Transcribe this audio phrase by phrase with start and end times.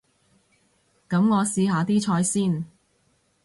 [1.07, 2.65] 噉我試下啲菜先